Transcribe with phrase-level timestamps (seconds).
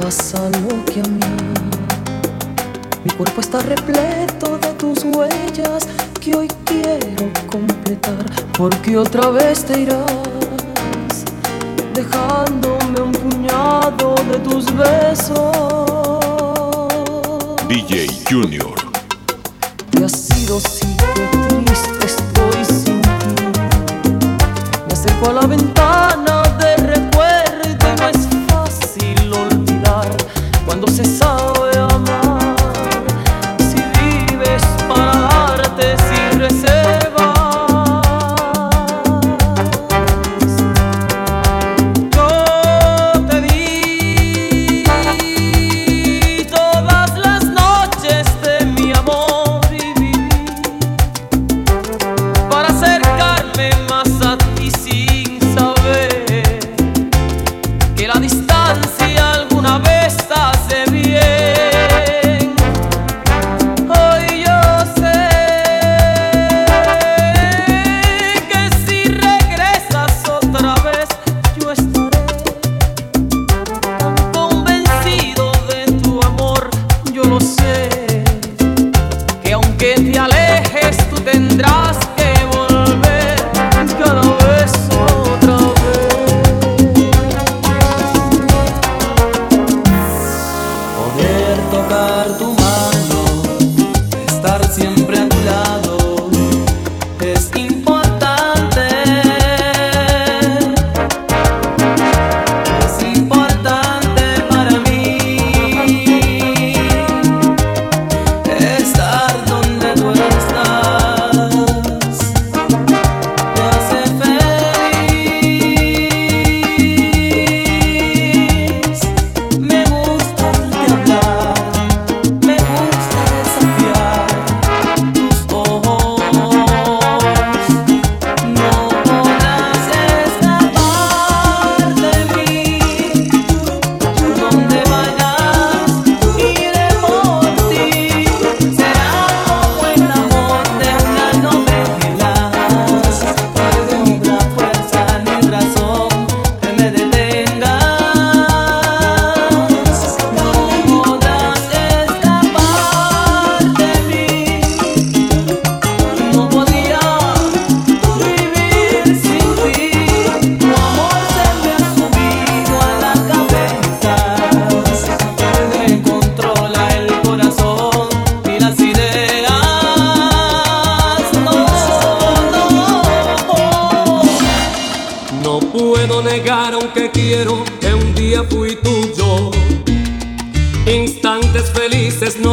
[0.00, 1.20] pasa lo que a mí.
[3.04, 5.86] Mi cuerpo está repleto de tus huellas
[6.20, 8.24] que hoy quiero completar,
[8.56, 11.24] porque otra vez te irás,
[11.94, 15.38] dejándome un puñado de tus besos.
[17.68, 18.74] DJ Junior.
[19.90, 23.42] Te has sido sí, qué triste estoy sin ti.
[24.86, 26.01] Me acerco a la ventana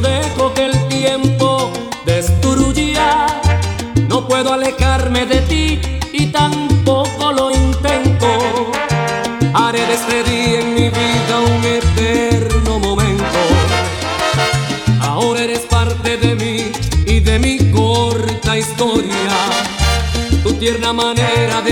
[0.00, 1.70] dejo que el tiempo
[2.04, 3.26] destruya.
[4.08, 5.80] No puedo alejarme de ti
[6.12, 8.26] y tampoco lo intento.
[9.54, 13.40] Haré de este día en mi vida un eterno momento.
[15.00, 16.72] Ahora eres parte de mí
[17.06, 19.32] y de mi corta historia.
[20.42, 21.65] Tu tierna manera de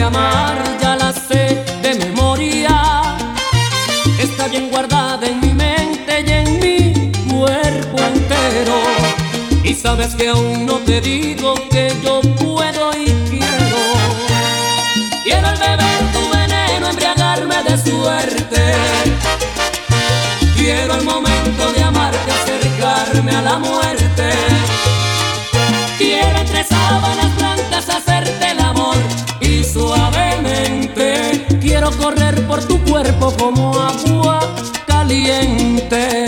[9.97, 13.83] sabes que aún no te digo que yo puedo y quiero.
[15.23, 18.75] Quiero al beber tu veneno, embriagarme de suerte.
[20.57, 24.31] Quiero el momento de amarte, acercarme a la muerte.
[25.97, 28.97] Quiero entre sábanas blancas hacerte el amor
[29.41, 34.41] y suavemente quiero correr por tu cuerpo como agua
[34.87, 36.24] caliente.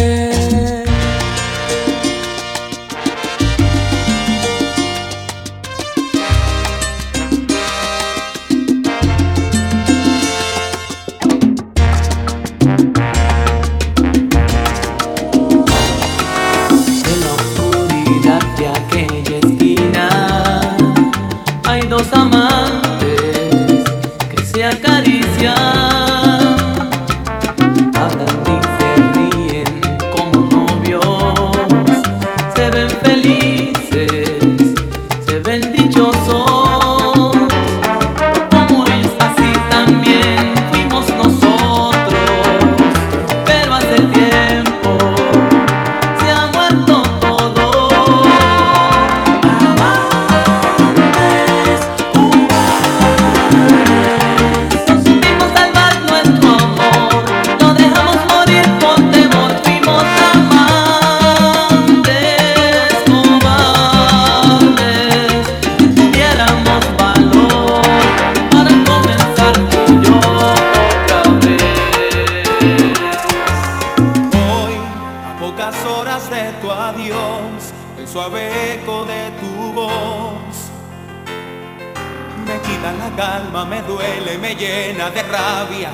[84.06, 85.90] Duele, me llena de rabia,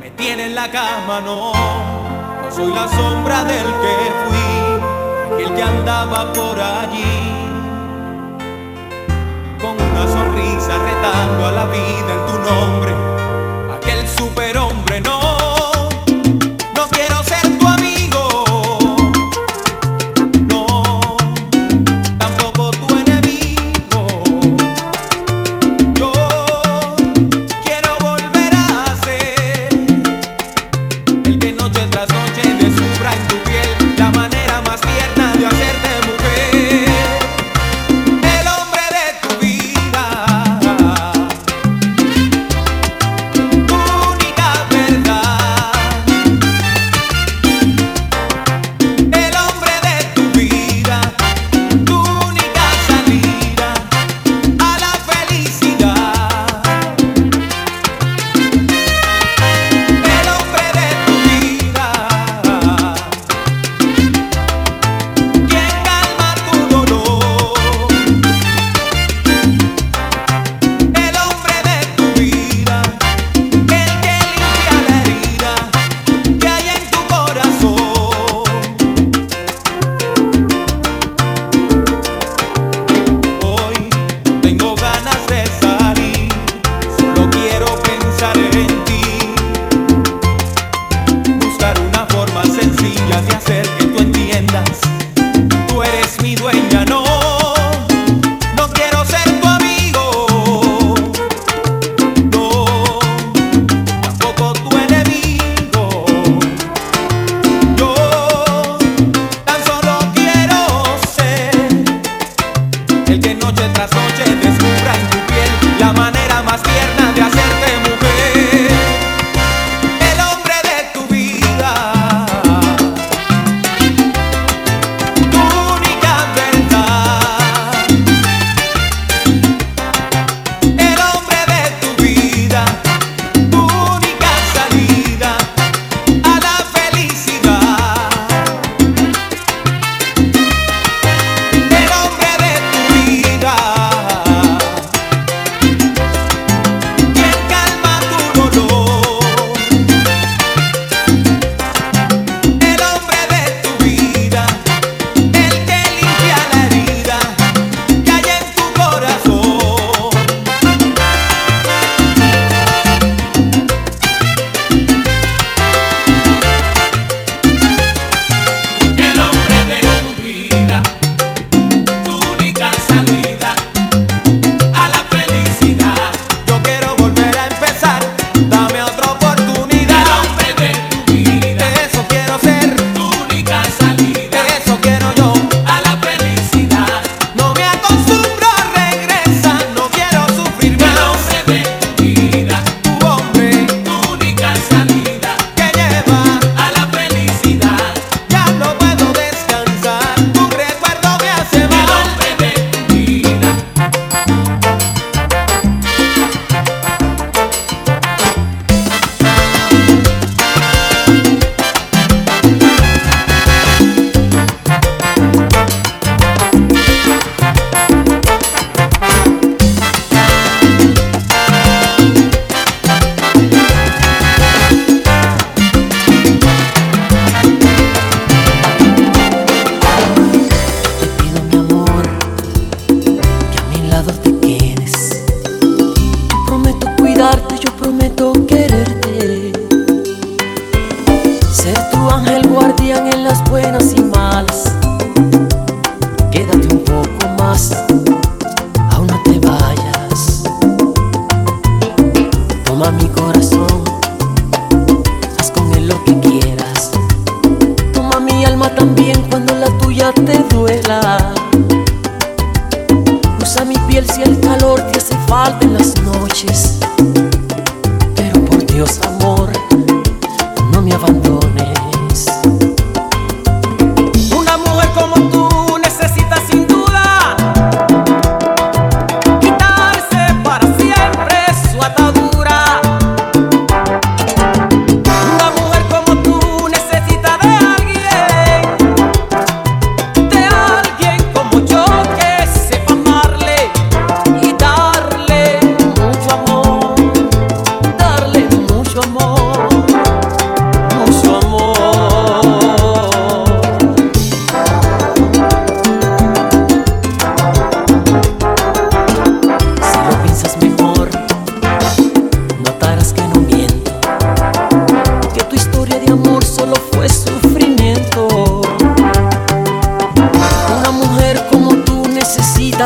[0.00, 1.52] me tiene en la cama, no,
[2.42, 7.18] no soy la sombra del que fui, aquel que andaba por allí,
[9.60, 12.92] con una sonrisa retando a la vida en tu nombre,
[13.76, 14.71] aquel superhombre,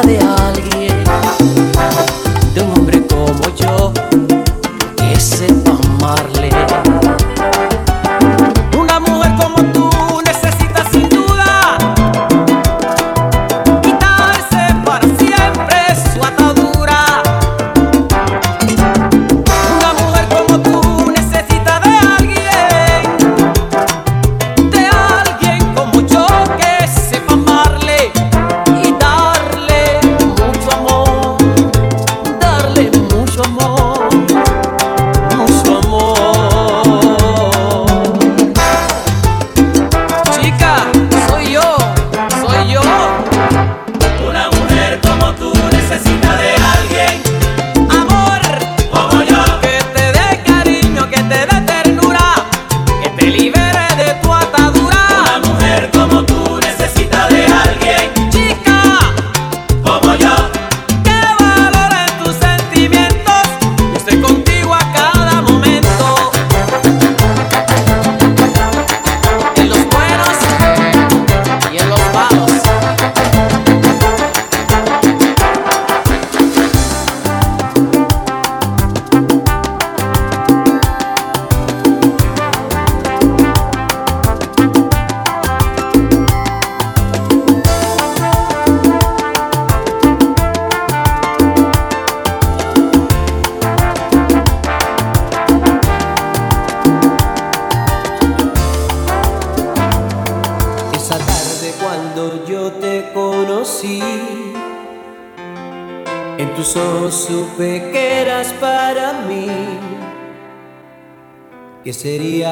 [0.07, 0.86] de alguien.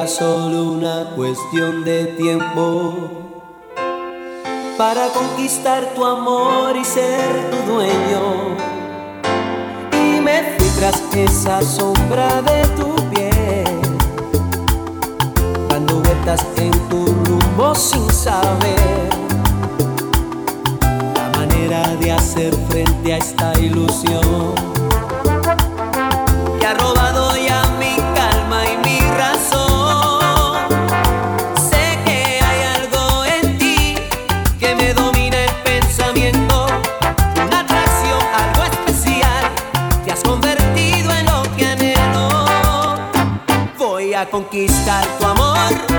[0.07, 2.93] Solo una cuestión de tiempo
[4.77, 8.55] para conquistar tu amor y ser tu dueño.
[9.91, 13.81] Y me fui tras esa sombra de tu piel,
[15.69, 19.09] dando vueltas en tu rumbo sin saber
[21.15, 24.54] la manera de hacer frente a esta ilusión
[44.25, 45.94] conquistar tu amor.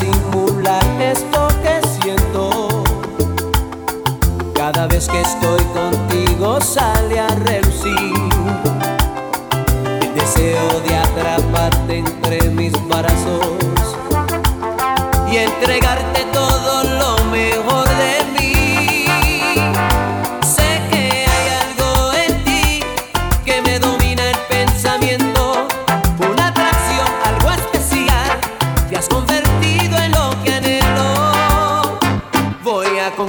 [0.00, 0.37] Que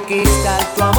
[0.09, 0.98] conquistar tu amor.